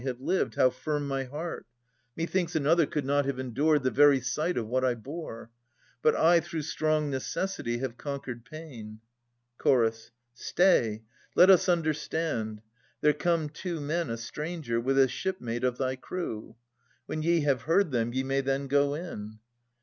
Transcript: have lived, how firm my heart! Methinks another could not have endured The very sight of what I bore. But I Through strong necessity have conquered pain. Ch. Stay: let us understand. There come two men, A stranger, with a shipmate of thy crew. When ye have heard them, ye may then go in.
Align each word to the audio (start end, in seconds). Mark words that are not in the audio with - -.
have 0.03 0.19
lived, 0.19 0.55
how 0.55 0.67
firm 0.71 1.07
my 1.07 1.25
heart! 1.25 1.67
Methinks 2.17 2.55
another 2.55 2.87
could 2.87 3.05
not 3.05 3.25
have 3.25 3.37
endured 3.37 3.83
The 3.83 3.91
very 3.91 4.19
sight 4.19 4.57
of 4.57 4.65
what 4.67 4.83
I 4.83 4.95
bore. 4.95 5.51
But 6.01 6.15
I 6.15 6.39
Through 6.39 6.63
strong 6.63 7.11
necessity 7.11 7.77
have 7.77 7.97
conquered 7.97 8.43
pain. 8.43 8.99
Ch. 9.63 9.67
Stay: 10.33 11.03
let 11.35 11.51
us 11.51 11.69
understand. 11.69 12.63
There 13.01 13.13
come 13.13 13.47
two 13.49 13.79
men, 13.79 14.09
A 14.09 14.17
stranger, 14.17 14.79
with 14.81 14.97
a 14.97 15.07
shipmate 15.07 15.63
of 15.63 15.77
thy 15.77 15.97
crew. 15.97 16.55
When 17.05 17.21
ye 17.21 17.41
have 17.41 17.61
heard 17.61 17.91
them, 17.91 18.11
ye 18.11 18.23
may 18.23 18.41
then 18.41 18.65
go 18.65 18.95
in. 18.95 19.37